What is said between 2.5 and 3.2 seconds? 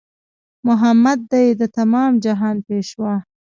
پېشوا